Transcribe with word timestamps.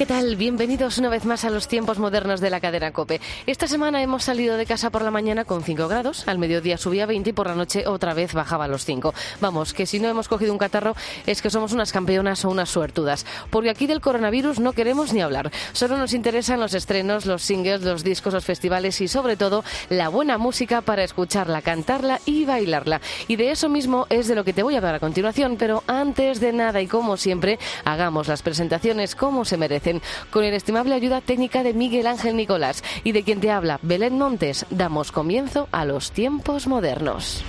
¿Qué 0.00 0.06
tal? 0.06 0.36
Bienvenidos 0.36 0.96
una 0.96 1.10
vez 1.10 1.26
más 1.26 1.44
a 1.44 1.50
los 1.50 1.68
tiempos 1.68 1.98
modernos 1.98 2.40
de 2.40 2.48
la 2.48 2.58
cadena 2.58 2.90
Cope. 2.90 3.20
Esta 3.46 3.68
semana 3.68 4.00
hemos 4.00 4.24
salido 4.24 4.56
de 4.56 4.64
casa 4.64 4.88
por 4.88 5.02
la 5.02 5.10
mañana 5.10 5.44
con 5.44 5.62
5 5.62 5.88
grados, 5.88 6.26
al 6.26 6.38
mediodía 6.38 6.78
subía 6.78 7.04
20 7.04 7.28
y 7.28 7.32
por 7.34 7.48
la 7.48 7.54
noche 7.54 7.86
otra 7.86 8.14
vez 8.14 8.32
bajaba 8.32 8.64
a 8.64 8.68
los 8.68 8.86
5. 8.86 9.12
Vamos, 9.42 9.74
que 9.74 9.84
si 9.84 10.00
no 10.00 10.08
hemos 10.08 10.26
cogido 10.26 10.54
un 10.54 10.58
catarro 10.58 10.96
es 11.26 11.42
que 11.42 11.50
somos 11.50 11.74
unas 11.74 11.92
campeonas 11.92 12.46
o 12.46 12.48
unas 12.48 12.70
suertudas, 12.70 13.26
porque 13.50 13.68
aquí 13.68 13.86
del 13.86 14.00
coronavirus 14.00 14.58
no 14.58 14.72
queremos 14.72 15.12
ni 15.12 15.20
hablar. 15.20 15.50
Solo 15.74 15.98
nos 15.98 16.14
interesan 16.14 16.60
los 16.60 16.72
estrenos, 16.72 17.26
los 17.26 17.42
singles, 17.42 17.82
los 17.82 18.02
discos, 18.02 18.32
los 18.32 18.46
festivales 18.46 19.02
y 19.02 19.08
sobre 19.08 19.36
todo 19.36 19.64
la 19.90 20.08
buena 20.08 20.38
música 20.38 20.80
para 20.80 21.04
escucharla, 21.04 21.60
cantarla 21.60 22.22
y 22.24 22.46
bailarla. 22.46 23.02
Y 23.28 23.36
de 23.36 23.50
eso 23.50 23.68
mismo 23.68 24.06
es 24.08 24.28
de 24.28 24.34
lo 24.34 24.44
que 24.44 24.54
te 24.54 24.62
voy 24.62 24.76
a 24.76 24.78
hablar 24.78 24.94
a 24.94 24.98
continuación, 24.98 25.58
pero 25.58 25.84
antes 25.86 26.40
de 26.40 26.54
nada 26.54 26.80
y 26.80 26.86
como 26.86 27.18
siempre, 27.18 27.58
hagamos 27.84 28.28
las 28.28 28.40
presentaciones 28.40 29.14
como 29.14 29.44
se 29.44 29.58
merecen 29.58 29.89
con 30.30 30.44
el 30.44 30.54
estimable 30.54 30.94
ayuda 30.94 31.20
técnica 31.20 31.62
de 31.62 31.74
Miguel 31.74 32.06
Ángel 32.06 32.36
Nicolás 32.36 32.84
y 33.02 33.12
de 33.12 33.22
quien 33.22 33.40
te 33.40 33.50
habla 33.50 33.80
Belén 33.82 34.18
Montes, 34.18 34.66
damos 34.70 35.10
comienzo 35.10 35.68
a 35.72 35.84
los 35.84 36.12
tiempos 36.12 36.66
modernos. 36.66 37.42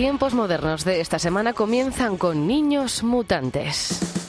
Tiempos 0.00 0.32
modernos 0.32 0.86
de 0.86 1.02
esta 1.02 1.18
semana 1.18 1.52
comienzan 1.52 2.16
con 2.16 2.46
niños 2.46 3.02
mutantes. 3.02 4.19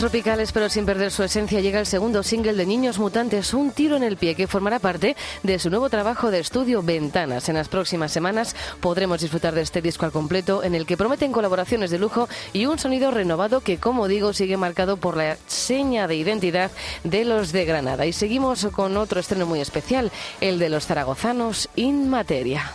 Tropicales 0.00 0.52
pero 0.52 0.70
sin 0.70 0.86
perder 0.86 1.10
su 1.10 1.22
esencia 1.22 1.60
llega 1.60 1.78
el 1.78 1.84
segundo 1.84 2.22
single 2.22 2.54
de 2.54 2.64
Niños 2.64 2.98
Mutantes, 2.98 3.52
Un 3.52 3.70
tiro 3.70 3.96
en 3.96 4.02
el 4.02 4.16
pie, 4.16 4.34
que 4.34 4.46
formará 4.46 4.78
parte 4.78 5.14
de 5.42 5.58
su 5.58 5.68
nuevo 5.68 5.90
trabajo 5.90 6.30
de 6.30 6.38
estudio 6.38 6.82
Ventanas. 6.82 7.50
En 7.50 7.56
las 7.56 7.68
próximas 7.68 8.10
semanas 8.10 8.56
podremos 8.80 9.20
disfrutar 9.20 9.54
de 9.54 9.60
este 9.60 9.82
disco 9.82 10.06
al 10.06 10.12
completo 10.12 10.64
en 10.64 10.74
el 10.74 10.86
que 10.86 10.96
prometen 10.96 11.32
colaboraciones 11.32 11.90
de 11.90 11.98
lujo 11.98 12.30
y 12.54 12.64
un 12.64 12.78
sonido 12.78 13.10
renovado 13.10 13.60
que, 13.60 13.76
como 13.76 14.08
digo, 14.08 14.32
sigue 14.32 14.56
marcado 14.56 14.96
por 14.96 15.18
la 15.18 15.36
seña 15.46 16.06
de 16.06 16.16
identidad 16.16 16.70
de 17.04 17.26
los 17.26 17.52
de 17.52 17.66
Granada. 17.66 18.06
Y 18.06 18.14
seguimos 18.14 18.66
con 18.72 18.96
otro 18.96 19.20
estreno 19.20 19.44
muy 19.44 19.60
especial, 19.60 20.10
el 20.40 20.58
de 20.58 20.70
los 20.70 20.86
zaragozanos 20.86 21.68
In 21.76 22.08
Materia. 22.08 22.72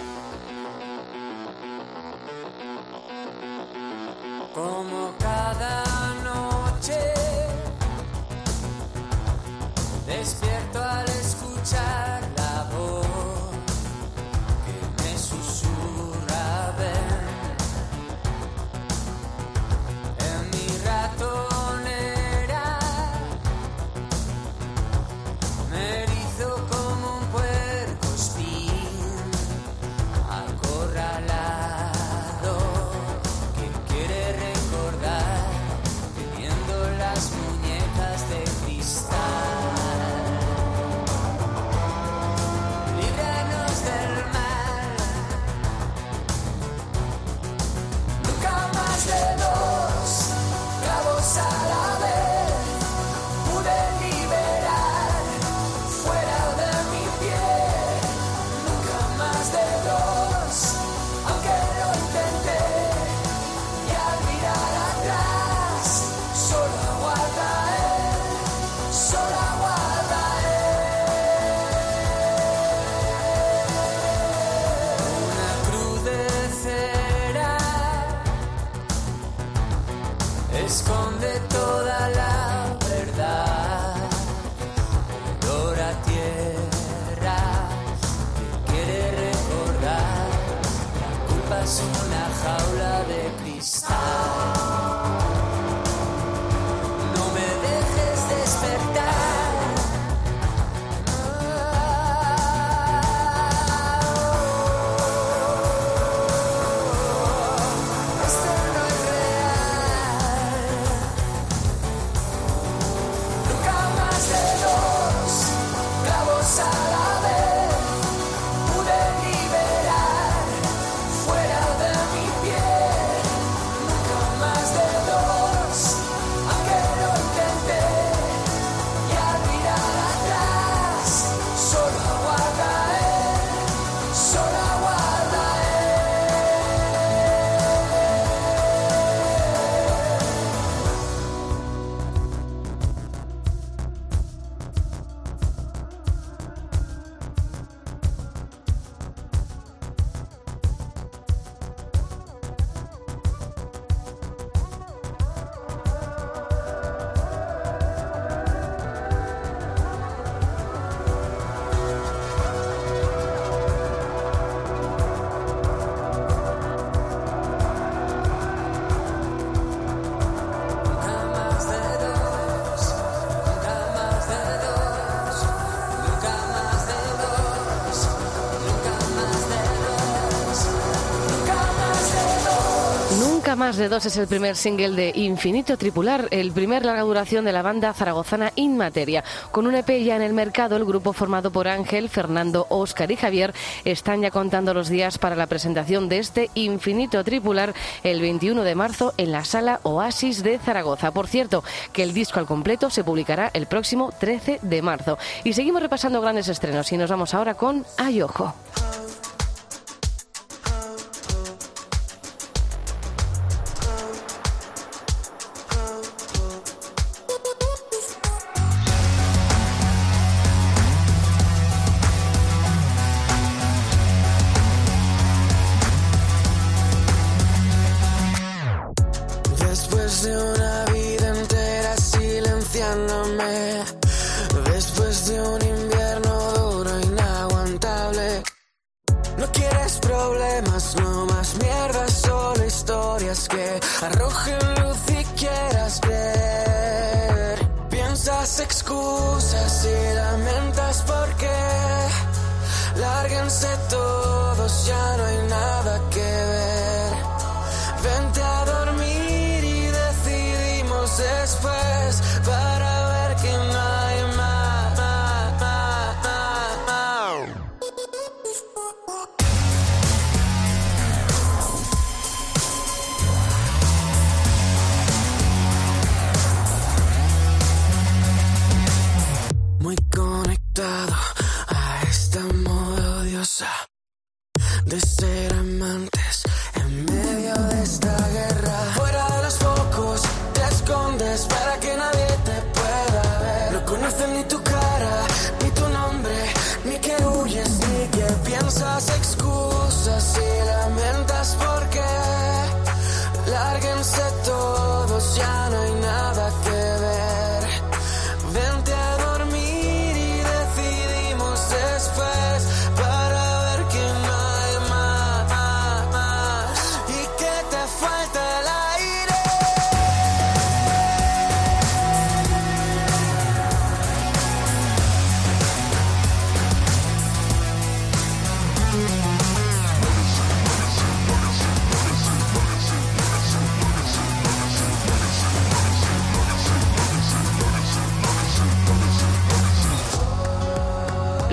Más 183.66 183.78
de 183.78 183.90
dos 183.90 184.06
es 184.06 184.16
el 184.18 184.28
primer 184.28 184.56
single 184.56 184.92
de 184.92 185.12
Infinito 185.16 185.76
Tripular, 185.76 186.28
el 186.30 186.52
primer 186.52 186.86
larga 186.86 187.02
duración 187.02 187.46
de 187.46 187.52
la 187.52 187.64
banda 187.64 187.92
zaragozana 187.96 188.52
Inmateria. 188.56 189.24
Con 189.50 189.66
un 189.66 189.74
EP 189.74 189.90
ya 190.04 190.16
en 190.16 190.22
el 190.22 190.34
mercado, 190.34 190.76
el 190.76 190.86
grupo 190.86 191.14
formado 191.14 191.50
por 191.50 191.68
Ángel, 191.68 192.08
Fernando, 192.10 192.68
Óscar 192.70 193.10
y 193.10 193.16
Javier 193.16 193.56
están 193.84 194.22
ya 194.22 194.30
contando 194.30 194.76
los 194.76 194.88
días 194.88 195.18
para 195.18 195.36
la 195.36 195.48
presentación 195.48 196.10
de 196.10 196.20
este 196.20 196.52
Infinito 196.54 197.24
Tripular 197.24 197.74
el 198.04 198.22
21 198.22 198.62
de 198.62 198.76
marzo 198.76 199.16
en 199.18 199.32
la 199.32 199.44
sala 199.44 199.80
Oasis 199.82 200.44
de 200.44 200.60
Zaragoza. 200.60 201.10
Por 201.10 201.26
cierto, 201.26 201.64
que 201.92 202.04
el 202.04 202.14
disco 202.14 202.40
al 202.40 202.46
completo 202.46 202.92
se 202.92 203.04
publicará 203.04 203.50
el 203.52 203.66
próximo 203.66 204.12
13 204.12 204.60
de 204.62 204.82
marzo. 204.84 205.18
Y 205.44 205.54
seguimos 205.54 205.82
repasando 205.82 206.22
grandes 206.22 206.50
estrenos 206.50 206.92
y 206.92 206.98
nos 206.98 207.10
vamos 207.10 207.34
ahora 207.34 207.56
con 207.56 207.84
Ayojo. 207.98 208.54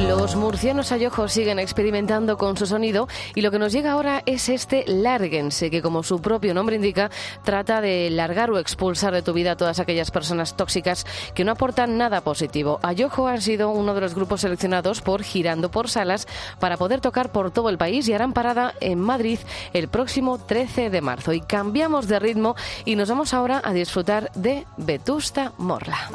Los 0.09 0.35
murcianos 0.37 0.91
ayojos 0.91 1.33
siguen 1.33 1.59
experimentando 1.59 2.37
con 2.37 2.57
su 2.57 2.67
sonido 2.67 3.09
y 3.35 3.41
lo 3.41 3.51
que 3.51 3.59
nos 3.59 3.73
llega 3.73 3.93
ahora 3.93 4.23
es 4.27 4.49
este 4.49 4.85
Lárguense, 4.87 5.71
que 5.71 5.81
como 5.81 6.03
su 6.03 6.21
propio 6.21 6.55
nombre 6.55 6.77
indica, 6.77 7.11
trata 7.45 7.81
de 7.81 8.11
largar 8.11 8.51
o 8.51 8.59
expulsar 8.59 9.15
de 9.15 9.23
tu 9.23 9.33
vida 9.33 9.53
a 9.53 9.57
todas 9.57 9.79
aquellas 9.79 10.11
personas 10.11 10.57
tóxicas 10.57 11.07
que 11.35 11.45
no 11.45 11.53
aportan 11.53 11.97
nada 11.99 12.21
positivo. 12.21 12.81
Ayojo 12.83 13.29
ha 13.29 13.41
sido 13.41 13.71
uno 13.71 13.95
de 13.95 14.01
los 14.01 14.15
grupos 14.15 14.41
seleccionados 14.41 15.01
por 15.01 15.23
Girando 15.23 15.71
por 15.71 15.89
Salas 15.89 16.27
para 16.59 16.77
poder 16.77 17.01
tocar 17.01 17.31
por 17.31 17.51
todo 17.51 17.69
el 17.69 17.79
país 17.79 18.09
y 18.09 18.13
harán 18.13 18.33
parada 18.33 18.75
en 18.81 18.99
Madrid 18.99 19.39
el 19.73 19.89
próximo 19.89 20.39
13 20.39 20.91
de 20.91 21.01
marzo. 21.01 21.33
Y 21.33 21.41
cambiamos 21.41 22.09
de 22.09 22.19
ritmo 22.19 22.57
y 22.85 22.97
nos 22.97 23.09
vamos 23.09 23.35
ahora 23.35 23.63
a 23.65 23.73
disfrutar 23.73 24.33
de 24.35 24.67
Vetusta 24.77 25.53
Morla. 25.59 26.11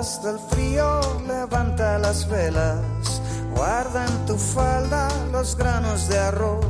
Del 0.00 0.38
frío, 0.38 0.98
levanta 1.28 1.98
las 1.98 2.26
velas, 2.26 3.20
guarda 3.54 4.06
en 4.06 4.24
tu 4.24 4.34
falda 4.38 5.10
los 5.30 5.54
granos 5.54 6.08
de 6.08 6.18
arroz 6.18 6.64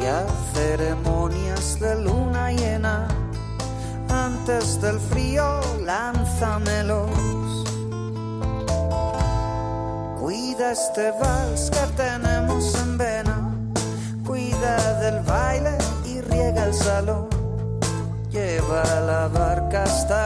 y 0.00 0.06
a 0.06 0.24
ceremonias 0.54 1.78
de 1.78 1.96
luna 1.96 2.50
llena. 2.52 3.08
Antes 4.08 4.80
del 4.80 4.98
frío, 4.98 5.60
lánzamelos. 5.84 7.10
Cuida 10.18 10.72
este 10.72 11.10
vals 11.10 11.70
que 11.70 11.86
tenemos 12.02 12.74
en 12.76 12.96
vena. 12.96 13.54
Cuida 14.26 15.00
del 15.00 15.20
baile 15.24 15.76
y 16.06 16.22
riega 16.22 16.64
el 16.64 16.72
salón. 16.72 17.28
Lleva 18.30 18.82
la 19.00 19.28
barca 19.28 19.82
hasta 19.82 20.19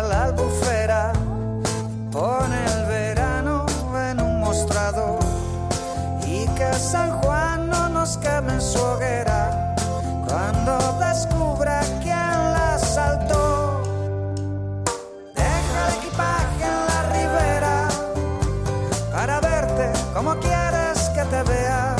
como 20.15 20.37
quieres 20.37 21.11
que 21.11 21.25
te 21.25 21.43
vea. 21.43 21.97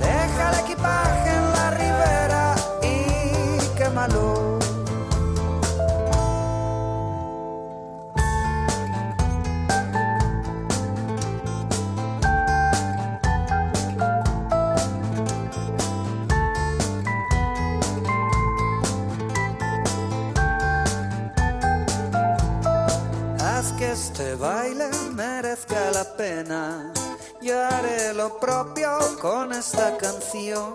Deja 0.00 0.50
el 0.50 0.58
equipaje 0.64 1.30
en 1.30 1.52
la 1.52 1.70
ribera 1.70 2.54
y 2.82 3.58
quémalo. 3.76 4.58
Haz 23.38 23.72
que 23.78 23.92
este 23.92 24.34
baile 24.34 24.85
la 25.96 26.04
pena. 26.04 26.92
Yo 27.40 27.54
haré 27.58 28.12
lo 28.12 28.38
propio 28.38 28.90
con 29.18 29.52
esta 29.52 29.96
canción. 29.96 30.74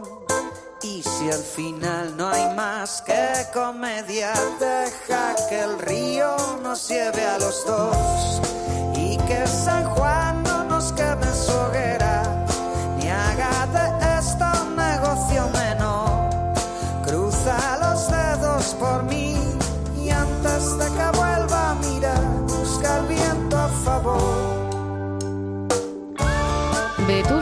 Y 0.81 1.03
si 1.03 1.29
al 1.29 1.43
final 1.57 2.17
no 2.17 2.27
hay 2.27 2.55
más 2.55 3.03
que 3.03 3.23
comedia, 3.53 4.33
deja 4.59 5.35
que 5.47 5.59
el 5.61 5.77
río 5.79 6.35
nos 6.63 6.87
lleve 6.89 7.23
a 7.23 7.37
los 7.37 7.57
dos. 7.67 8.41
Y 8.95 9.17
que 9.27 9.45
San 9.45 9.85
Juan 9.93 10.41
no 10.41 10.63
nos 10.63 10.91
queme 10.93 11.27
en 11.33 11.39
su 11.45 11.53
hoguera, 11.65 12.00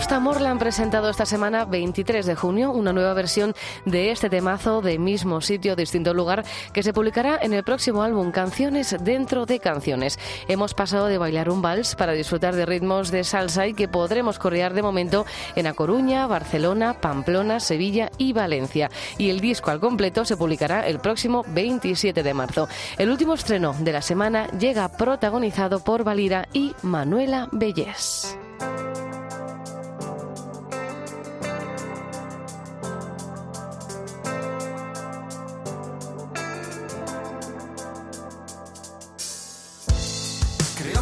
Vetusta 0.10 0.26
Morla 0.26 0.50
han 0.50 0.58
presentado 0.58 1.08
esta 1.08 1.28
semana, 1.28 1.66
23 1.66 2.26
de 2.26 2.34
junio, 2.34 2.72
una 2.72 2.92
nueva 2.92 3.14
versión 3.14 3.54
de 3.86 4.10
este 4.10 4.28
temazo 4.28 4.82
de 4.82 4.98
mismo 4.98 5.40
sitio, 5.40 5.76
distinto 5.76 6.16
lugar, 6.16 6.44
que 6.74 6.82
se 6.82 6.94
publicará 6.94 7.38
en 7.40 7.54
el 7.54 7.64
próximo 7.64 8.02
álbum 8.02 8.32
Canciones 8.32 8.96
dentro 9.02 9.46
de 9.46 9.60
Canciones. 9.60 10.18
Hemos 10.48 10.74
pasado 10.74 11.06
de 11.06 11.20
bailar 11.20 11.48
un 11.48 11.62
vals 11.62 11.94
para 11.94 12.14
disfrutar 12.14 12.56
de 12.56 12.66
ritmos 12.66 13.12
de 13.12 13.24
salsa 13.24 13.68
y 13.68 13.76
que 13.76 13.88
podremos 13.88 14.40
corear 14.40 14.74
de 14.74 14.82
momento 14.82 15.28
en 15.56 15.68
A 15.68 15.76
Coruña, 15.76 16.26
Barcelona, 16.26 17.00
Pamplona, 17.00 17.60
Sevilla 17.60 18.10
y 18.18 18.34
Valencia. 18.34 18.90
Y 19.20 19.30
el 19.30 19.40
disco 19.40 19.70
al 19.70 19.80
completo 19.80 20.26
se 20.26 20.38
publicará 20.38 20.88
el 20.88 20.98
próximo 20.98 21.46
27 21.50 22.24
de 22.24 22.34
marzo. 22.34 22.68
El 22.98 23.12
último 23.12 23.36
estreno 23.36 23.76
de 23.78 23.92
la 23.92 24.02
semana 24.02 24.48
llega 24.58 24.90
protagonizado 24.90 25.84
por 25.84 26.04
Valira 26.04 26.48
y 26.52 26.74
Manuela 26.82 27.48
Bellés. 27.52 28.36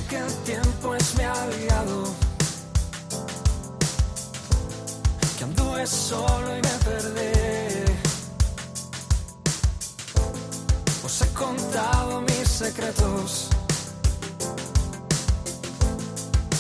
Que 0.09 0.17
el 0.17 0.33
tiempo 0.43 0.95
es 0.95 1.15
mi 1.17 1.23
aliado. 1.23 2.03
Que 5.37 5.43
anduve 5.43 5.85
solo 5.85 6.57
y 6.57 6.61
me 6.61 6.75
perdí. 6.85 7.93
Os 11.03 11.21
he 11.21 11.27
contado 11.33 12.21
mis 12.21 12.47
secretos. 12.47 13.49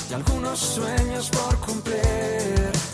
Y 0.09 0.13
algunos 0.13 0.59
sueños 0.59 1.29
por 1.29 1.57
cumplir. 1.59 2.86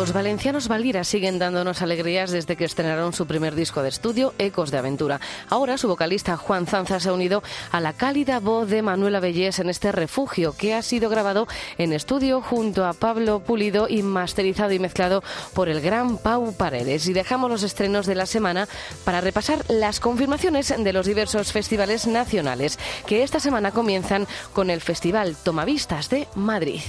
Los 0.00 0.14
valencianos 0.14 0.66
Valira 0.66 1.04
siguen 1.04 1.38
dándonos 1.38 1.82
alegrías 1.82 2.30
desde 2.30 2.56
que 2.56 2.64
estrenaron 2.64 3.12
su 3.12 3.26
primer 3.26 3.54
disco 3.54 3.82
de 3.82 3.90
estudio, 3.90 4.32
Ecos 4.38 4.70
de 4.70 4.78
Aventura. 4.78 5.20
Ahora 5.50 5.76
su 5.76 5.88
vocalista 5.88 6.38
Juan 6.38 6.66
Zanza 6.66 7.00
se 7.00 7.10
ha 7.10 7.12
unido 7.12 7.42
a 7.70 7.80
la 7.80 7.92
cálida 7.92 8.40
voz 8.40 8.70
de 8.70 8.80
Manuela 8.80 9.20
Bellés 9.20 9.58
en 9.58 9.68
este 9.68 9.92
refugio 9.92 10.54
que 10.56 10.72
ha 10.72 10.80
sido 10.80 11.10
grabado 11.10 11.46
en 11.76 11.92
estudio 11.92 12.40
junto 12.40 12.86
a 12.86 12.94
Pablo 12.94 13.40
Pulido 13.40 13.88
y 13.90 14.02
masterizado 14.02 14.72
y 14.72 14.78
mezclado 14.78 15.22
por 15.52 15.68
el 15.68 15.82
gran 15.82 16.16
Pau 16.16 16.54
Paredes. 16.54 17.06
Y 17.06 17.12
dejamos 17.12 17.50
los 17.50 17.62
estrenos 17.62 18.06
de 18.06 18.14
la 18.14 18.24
semana 18.24 18.68
para 19.04 19.20
repasar 19.20 19.66
las 19.68 20.00
confirmaciones 20.00 20.74
de 20.78 20.92
los 20.94 21.04
diversos 21.04 21.52
festivales 21.52 22.06
nacionales 22.06 22.78
que 23.04 23.22
esta 23.22 23.38
semana 23.38 23.70
comienzan 23.70 24.26
con 24.54 24.70
el 24.70 24.80
Festival 24.80 25.36
Tomavistas 25.44 26.08
de 26.08 26.26
Madrid. 26.36 26.80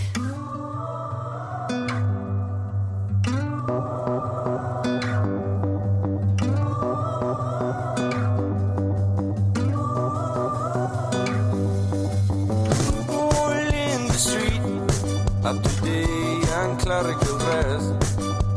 Clerical 16.81 17.37
dress, 17.37 17.83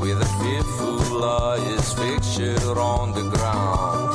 with 0.00 0.18
a 0.20 0.30
fearful 0.40 1.24
eyes 1.24 1.92
fixtured 1.92 2.78
on 2.78 3.12
the 3.12 3.22
ground. 3.34 4.14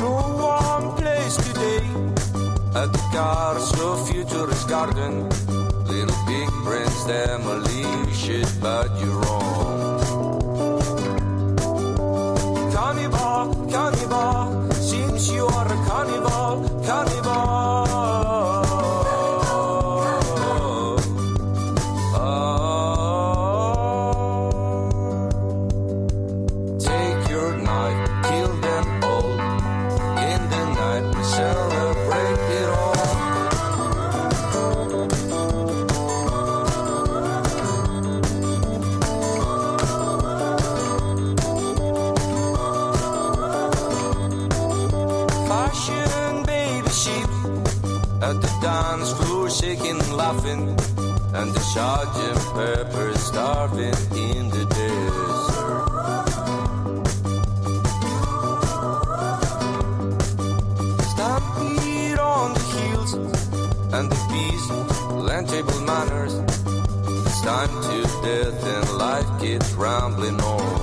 No 0.00 0.14
one 0.58 0.96
place 0.96 1.36
today 1.36 1.84
at 2.80 2.92
the 2.92 3.02
Castle 3.12 3.96
Futurist 4.06 4.68
Garden. 4.68 5.28
Little 5.86 6.20
big 6.26 6.48
brains 6.64 7.04
demolition, 7.06 8.46
but 8.60 8.88
you're 9.00 9.20
wrong. 9.20 9.31
Sergeant 51.72 52.38
Pepper 52.52 53.14
starving 53.16 53.94
in 54.14 54.50
the 54.50 54.66
desert. 54.66 55.88
Stampede 61.12 62.18
on 62.18 62.52
the 62.52 62.60
heels, 62.60 63.14
and 63.94 64.12
the 64.12 64.20
beast, 64.28 64.70
land 65.14 65.48
table 65.48 65.80
manners. 65.80 66.34
It's 67.24 67.40
time 67.40 67.70
to 67.84 68.02
death, 68.22 68.66
and 68.66 68.98
life 68.98 69.40
keeps 69.40 69.72
rambling 69.72 70.38
on. 70.42 70.81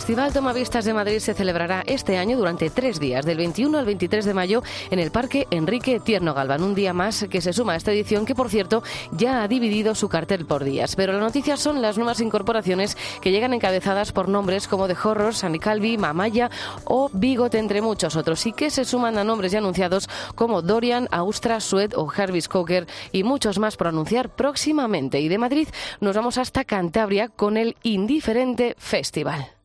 Festival 0.00 0.32
Tomavistas 0.32 0.86
de 0.86 0.94
Madrid 0.94 1.18
se 1.18 1.34
celebrará 1.34 1.84
este 1.86 2.16
año 2.16 2.38
durante 2.38 2.70
tres 2.70 2.98
días, 2.98 3.26
del 3.26 3.36
21 3.36 3.76
al 3.76 3.84
23 3.84 4.24
de 4.24 4.32
mayo, 4.32 4.62
en 4.90 4.98
el 4.98 5.10
Parque 5.10 5.46
Enrique 5.50 6.00
Tierno 6.00 6.32
Galván. 6.32 6.62
Un 6.62 6.74
día 6.74 6.94
más 6.94 7.26
que 7.28 7.42
se 7.42 7.52
suma 7.52 7.74
a 7.74 7.76
esta 7.76 7.92
edición 7.92 8.24
que, 8.24 8.34
por 8.34 8.48
cierto, 8.48 8.82
ya 9.12 9.42
ha 9.42 9.46
dividido 9.46 9.94
su 9.94 10.08
cartel 10.08 10.46
por 10.46 10.64
días. 10.64 10.96
Pero 10.96 11.12
la 11.12 11.20
noticia 11.20 11.58
son 11.58 11.82
las 11.82 11.98
nuevas 11.98 12.20
incorporaciones 12.20 12.96
que 13.20 13.30
llegan 13.30 13.52
encabezadas 13.52 14.12
por 14.12 14.28
nombres 14.28 14.68
como 14.68 14.88
The 14.88 14.96
Horror, 15.04 15.34
Sani 15.34 15.58
Calvi, 15.58 15.98
Mamaya 15.98 16.50
o 16.84 17.10
Bigot, 17.12 17.54
entre 17.54 17.82
muchos 17.82 18.16
otros, 18.16 18.46
y 18.46 18.54
que 18.54 18.70
se 18.70 18.86
suman 18.86 19.18
a 19.18 19.22
nombres 19.22 19.52
ya 19.52 19.58
anunciados 19.58 20.08
como 20.34 20.62
Dorian, 20.62 21.08
Austra, 21.10 21.60
Sued 21.60 21.92
o 21.94 22.06
Jarvis 22.06 22.48
Cocker 22.48 22.86
y 23.12 23.22
muchos 23.22 23.58
más 23.58 23.76
por 23.76 23.88
anunciar 23.88 24.30
próximamente. 24.30 25.20
Y 25.20 25.28
de 25.28 25.36
Madrid 25.36 25.68
nos 26.00 26.16
vamos 26.16 26.38
hasta 26.38 26.64
Cantabria 26.64 27.28
con 27.28 27.58
el 27.58 27.76
Indiferente 27.82 28.74
Festival. 28.78 29.59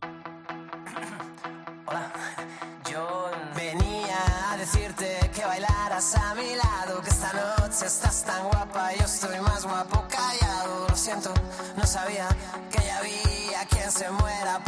Sabía 11.85 12.27
que 12.71 12.83
ya 12.83 12.97
había 12.97 13.65
quien 13.69 13.91
se 13.91 14.09
muera 14.09 14.63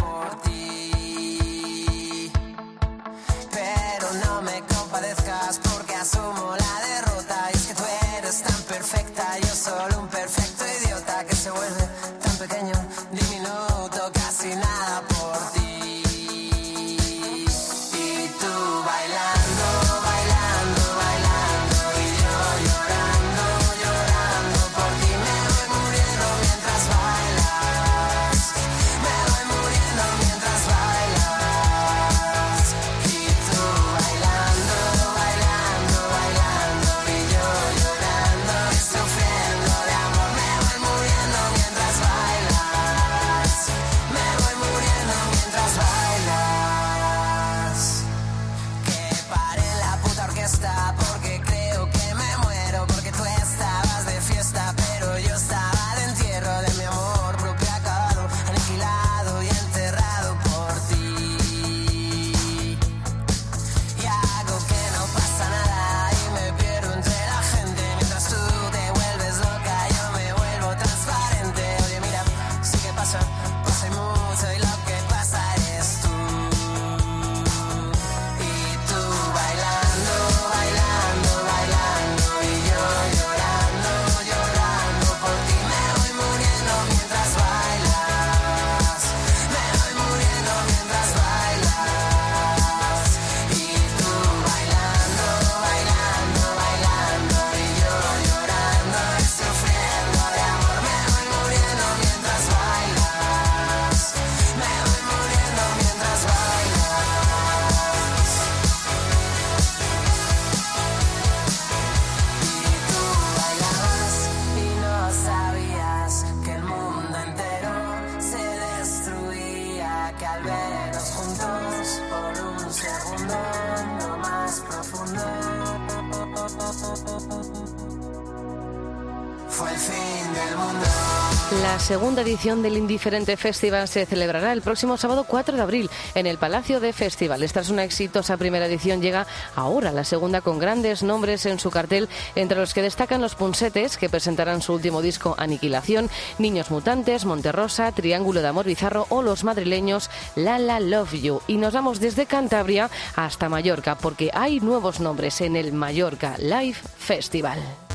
segunda 131.88 132.22
edición 132.22 132.62
del 132.64 132.76
Indiferente 132.76 133.38
Festival 133.38 133.88
se 133.88 134.06
celebrará 134.06 134.52
el 134.52 134.62
próximo 134.62 134.98
sábado 134.98 135.24
4 135.24 135.56
de 135.56 135.64
abril 135.64 135.90
en 136.16 136.28
el 136.28 136.38
Palacio 136.38 136.82
de 136.82 136.92
Festivales. 136.92 137.54
Tras 137.54 137.70
una 137.70 137.86
exitosa 137.86 138.36
primera 138.36 138.66
edición 138.66 139.02
llega 139.02 139.26
ahora 139.56 139.94
la 139.94 140.04
segunda 140.04 140.42
con 140.42 140.60
grandes 140.60 141.02
nombres 141.02 141.46
en 141.46 141.60
su 141.60 141.72
cartel, 141.72 142.10
entre 142.36 142.60
los 142.60 142.74
que 142.74 142.82
destacan 142.82 143.22
los 143.22 143.36
Punsetes, 143.36 143.96
que 143.96 144.10
presentarán 144.10 144.62
su 144.62 144.74
último 144.74 145.02
disco 145.02 145.36
Aniquilación, 145.38 146.10
Niños 146.40 146.72
Mutantes, 146.72 147.24
Monterrosa, 147.24 147.94
Triángulo 147.94 148.42
de 148.42 148.50
Amor 148.50 148.66
Bizarro 148.66 149.06
o 149.08 149.22
los 149.22 149.46
madrileños 149.46 150.10
Lala 150.36 150.82
Love 150.82 151.14
You. 151.14 151.42
Y 151.48 151.56
nos 151.56 151.72
vamos 151.72 152.02
desde 152.02 152.26
Cantabria 152.26 152.90
hasta 153.16 153.48
Mallorca, 153.48 153.96
porque 153.96 154.30
hay 154.34 154.60
nuevos 154.60 155.00
nombres 155.00 155.40
en 155.40 155.56
el 155.56 155.72
Mallorca 155.72 156.36
Live 156.38 156.80
Festival. 156.98 157.87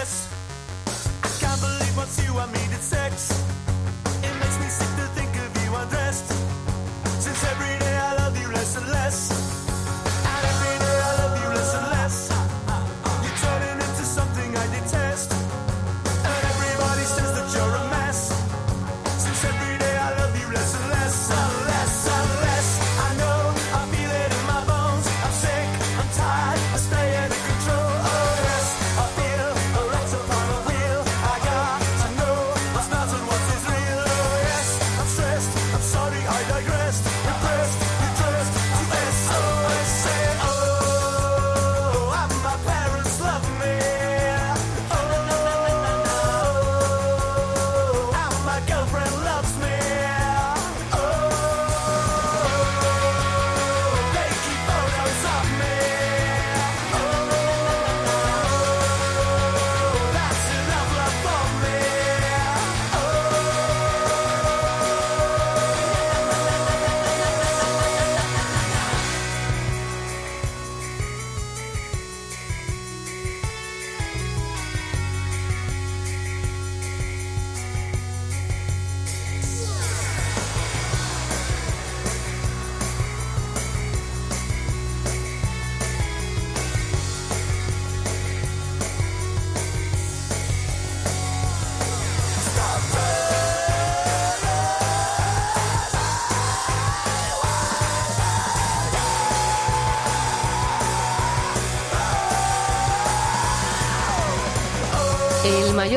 I 0.00 1.28
can't 1.40 1.60
believe 1.60 1.94
what's 1.94 2.24
you 2.24 2.38
and 2.38 2.50
me. 2.52 2.69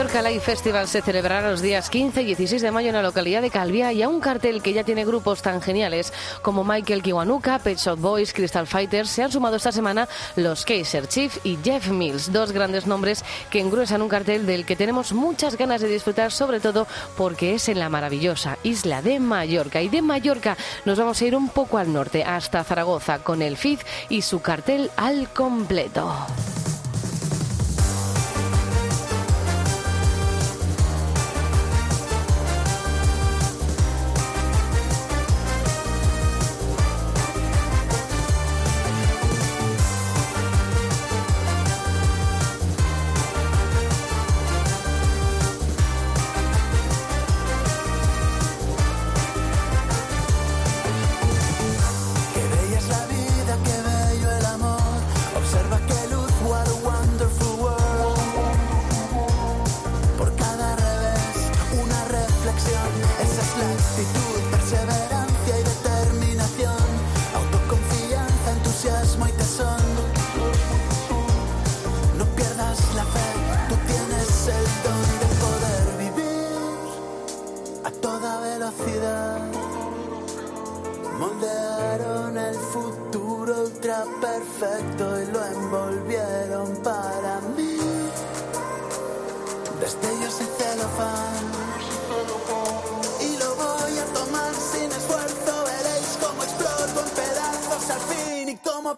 Mallorca 0.03 0.29
Live 0.29 0.41
Festival 0.41 0.87
se 0.89 1.01
celebrará 1.01 1.49
los 1.49 1.61
días 1.61 1.89
15 1.89 2.23
y 2.23 2.25
16 2.25 2.61
de 2.61 2.71
mayo 2.71 2.89
en 2.89 2.95
la 2.95 3.01
localidad 3.01 3.41
de 3.41 3.49
Calviá 3.49 3.93
y 3.93 4.01
a 4.01 4.09
un 4.09 4.19
cartel 4.19 4.61
que 4.61 4.73
ya 4.73 4.83
tiene 4.83 5.05
grupos 5.05 5.41
tan 5.41 5.61
geniales 5.61 6.11
como 6.41 6.65
Michael 6.65 7.01
Kiwanuka, 7.01 7.59
Pet 7.59 7.77
Shop 7.77 7.97
Boys, 7.97 8.33
Crystal 8.33 8.67
Fighters. 8.67 9.09
Se 9.09 9.23
han 9.23 9.31
sumado 9.31 9.55
esta 9.55 9.71
semana 9.71 10.09
los 10.35 10.65
Kaiser 10.65 11.07
Chief 11.07 11.37
y 11.45 11.57
Jeff 11.63 11.87
Mills, 11.87 12.33
dos 12.33 12.51
grandes 12.51 12.85
nombres 12.85 13.23
que 13.49 13.61
engruesan 13.61 14.01
un 14.01 14.09
cartel 14.09 14.45
del 14.45 14.65
que 14.65 14.75
tenemos 14.75 15.13
muchas 15.13 15.55
ganas 15.55 15.79
de 15.79 15.87
disfrutar, 15.87 16.33
sobre 16.33 16.59
todo 16.59 16.85
porque 17.15 17.55
es 17.55 17.69
en 17.69 17.79
la 17.79 17.87
maravillosa 17.87 18.57
isla 18.61 19.01
de 19.01 19.21
Mallorca. 19.21 19.81
Y 19.81 19.87
de 19.87 20.01
Mallorca 20.01 20.57
nos 20.83 20.99
vamos 20.99 21.21
a 21.21 21.25
ir 21.25 21.33
un 21.33 21.47
poco 21.47 21.77
al 21.77 21.93
norte, 21.93 22.25
hasta 22.25 22.65
Zaragoza, 22.65 23.19
con 23.19 23.41
el 23.41 23.55
FIF 23.55 23.81
y 24.09 24.21
su 24.21 24.41
cartel 24.41 24.91
al 24.97 25.29
completo. 25.29 26.13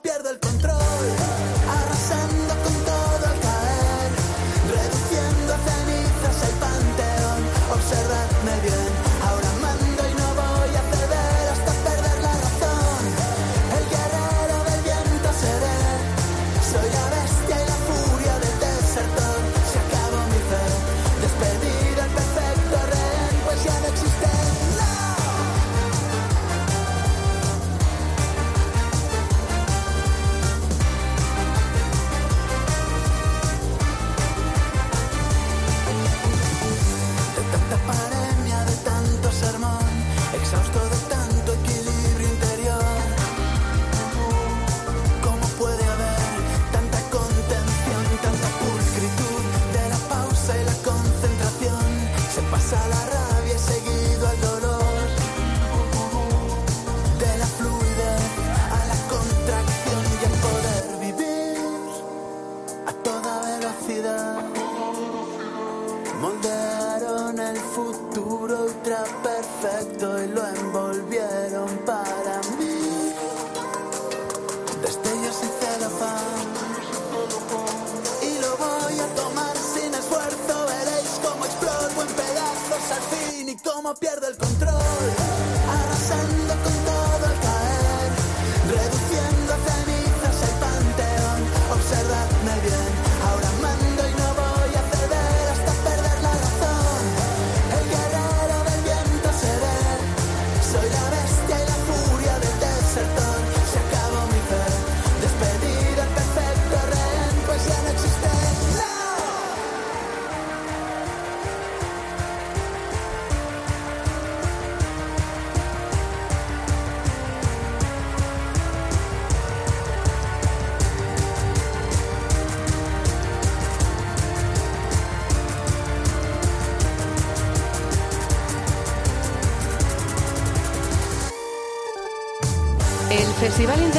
Pierdo 0.02 0.30
el 0.30 0.40
control, 0.40 0.55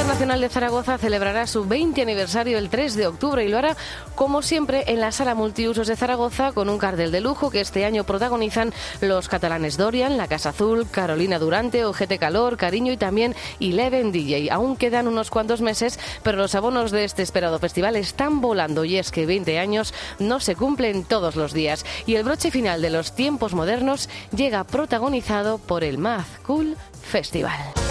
Internacional 0.07 0.41
de 0.41 0.49
Zaragoza 0.49 0.99
celebrará 0.99 1.49
su 1.49 1.67
20 1.67 2.01
aniversario 2.01 2.59
el 2.59 2.71
3 2.71 2.95
de 2.95 3.09
octubre 3.09 3.45
y 3.45 3.49
lo 3.49 3.59
hará, 3.59 3.77
como 4.15 4.41
siempre, 4.41 4.85
en 4.87 5.01
la 5.01 5.11
Sala 5.11 5.35
Multiusos 5.35 5.89
de 5.89 5.97
Zaragoza 5.97 6.53
con 6.53 6.69
un 6.69 6.79
cartel 6.79 7.11
de 7.11 7.21
lujo 7.21 7.51
que 7.51 7.61
este 7.61 7.85
año 7.85 8.05
protagonizan 8.05 8.73
los 9.01 9.27
catalanes 9.27 9.77
Dorian, 9.77 10.17
La 10.17 10.29
Casa 10.29 10.51
Azul, 10.51 10.87
Carolina 10.89 11.41
Durante, 11.41 11.85
Ojete 11.85 12.21
Calor, 12.21 12.57
Cariño 12.57 12.93
y 12.93 12.97
también 12.97 13.35
Eleven 13.59 14.13
DJ. 14.13 14.53
Aún 14.53 14.77
quedan 14.77 15.09
unos 15.09 15.29
cuantos 15.29 15.61
meses, 15.61 15.99
pero 16.23 16.39
los 16.39 16.55
abonos 16.55 16.93
de 16.93 17.03
este 17.03 17.23
esperado 17.23 17.59
festival 17.59 17.97
están 17.97 18.41
volando 18.41 18.85
y 18.85 18.99
es 18.99 19.11
que 19.11 19.27
20 19.27 19.59
años 19.59 19.93
no 20.21 20.39
se 20.39 20.55
cumplen 20.55 21.03
todos 21.03 21.35
los 21.35 21.53
días. 21.53 21.85
Y 22.07 22.15
el 22.15 22.23
broche 22.23 22.53
final 22.53 22.81
de 22.81 22.91
los 22.91 23.17
tiempos 23.17 23.55
modernos 23.55 24.09
llega 24.31 24.63
protagonizado 24.63 25.59
por 25.59 25.83
el 25.83 25.99
Mad 25.99 26.23
Cool 26.47 26.77
Festival. 27.03 27.86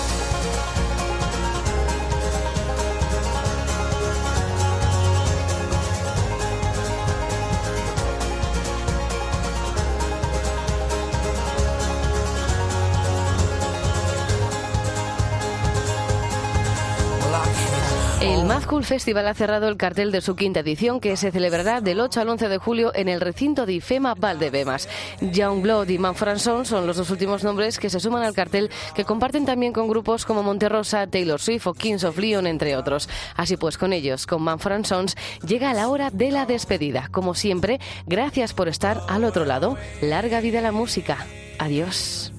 El 18.21 18.45
Mad 18.45 18.63
Cool 18.63 18.84
Festival 18.84 19.28
ha 19.28 19.34
cerrado 19.34 19.67
el 19.67 19.78
cartel 19.78 20.12
de 20.12 20.21
su 20.21 20.36
quinta 20.36 20.62
edición 20.62 20.99
que 20.99 21.17
se 21.17 21.32
celebrará 21.32 21.82
del 21.82 21.99
8 21.99 22.21
al 22.21 22.30
11 22.30 22.47
de 22.47 22.58
julio 22.58 22.91
en 22.95 23.10
el 23.10 23.21
recinto 23.21 23.65
de 23.65 23.73
IFEMA 23.73 24.15
Valdebemas. 24.15 24.88
Youngblood 25.21 25.89
y 25.89 25.97
Manfred 25.97 26.38
Sons 26.38 26.69
son 26.69 26.88
los 26.88 26.97
dos 26.97 27.10
últimos 27.10 27.43
nombres 27.43 27.78
que 27.78 27.89
se 27.89 27.99
suman 27.99 28.23
al 28.23 28.34
cartel 28.34 28.71
que 28.95 29.06
comparten 29.06 29.45
también 29.45 29.73
con 29.73 29.88
grupos 29.88 30.25
como 30.25 30.43
Monterrosa, 30.43 31.08
Taylor 31.08 31.39
Swift 31.39 31.67
o 31.67 31.73
Kings 31.73 32.04
of 32.04 32.17
Leon, 32.17 32.47
entre 32.47 32.78
otros. 32.78 33.10
Así 33.36 33.58
pues, 33.58 33.78
con 33.78 33.93
ellos, 33.93 34.25
con 34.25 34.41
Manfred 34.41 34.86
Sons, 34.86 35.15
llega 35.45 35.73
la 35.73 35.89
hora 35.89 36.10
de 36.10 36.32
la 36.32 36.45
despedida. 36.45 37.10
Como 37.12 37.36
siempre, 37.36 37.80
gracias 38.06 38.54
por 38.54 38.69
estar 38.69 39.01
al 39.08 39.23
otro 39.25 39.45
lado. 39.45 39.78
Larga 40.01 40.39
vida 40.39 40.62
la 40.62 40.71
música. 40.71 41.25
Adiós. 41.60 42.32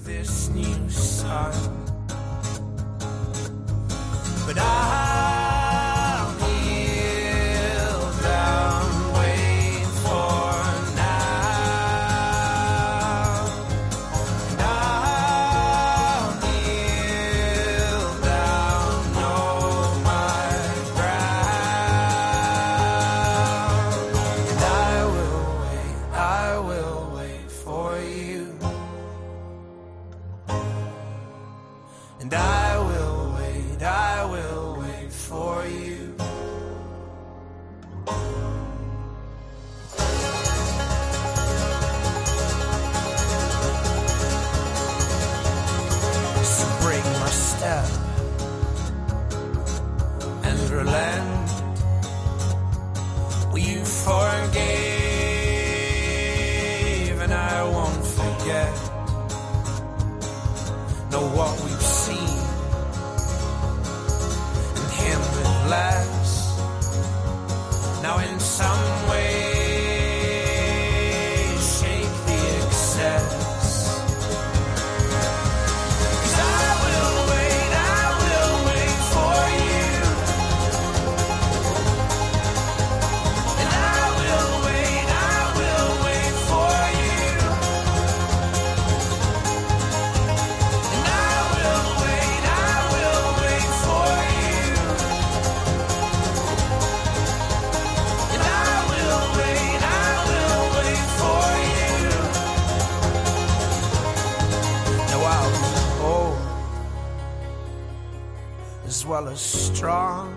as 108.87 109.05
well 109.05 109.29
as 109.29 109.41
strong. 109.41 110.35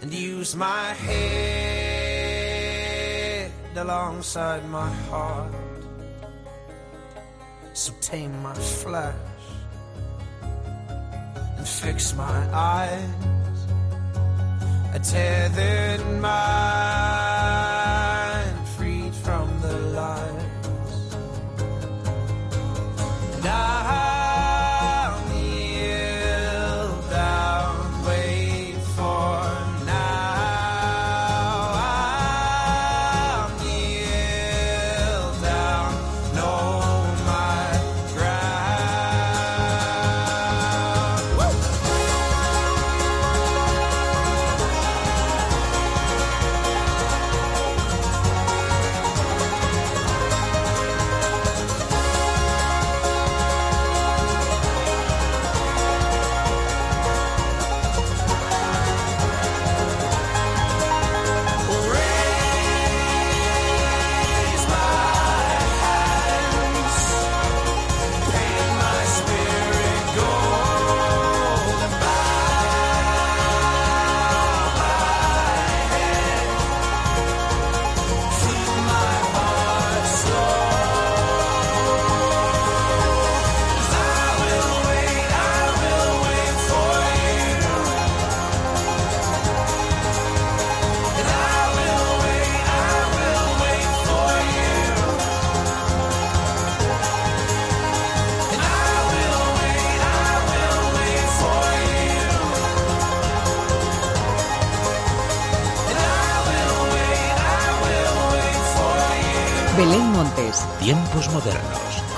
And 0.00 0.12
use 0.12 0.56
my 0.56 0.92
head 1.06 1.94
alongside 3.76 4.68
my 4.68 4.90
heart. 5.10 5.52
So 7.72 7.92
tame 8.00 8.42
my 8.42 8.54
flesh 8.54 9.14
and 11.56 11.68
fix 11.68 12.14
my 12.14 12.48
eyes. 12.52 13.10
I 14.94 14.98
tethered 14.98 16.02
my 16.20 17.13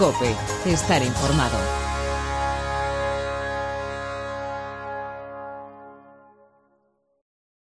Cope, 0.06 0.36
estar 0.70 1.02
informado. 1.02 1.65